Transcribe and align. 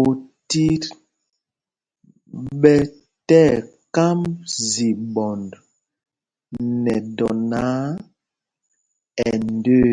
Otit 0.00 0.82
ɓɛ 2.60 2.74
tí 3.26 3.40
ɛkámb 3.56 4.20
ziɓɔnd 4.70 5.50
nɛ 6.82 6.94
dɔ 7.16 7.28
náǎ, 7.50 7.74
ɛ 9.24 9.28
ndəə. 9.52 9.90